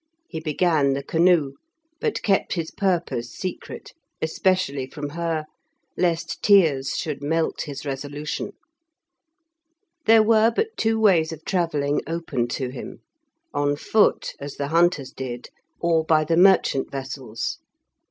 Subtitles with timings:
[0.27, 1.57] He began the canoe,
[1.99, 5.45] but kept his purpose secret, especially from her,
[5.95, 8.53] lest tears should melt his resolution.
[10.07, 13.01] There were but two ways of travelling open to him:
[13.53, 17.59] on foot, as the hunters did, or by the merchant vessels.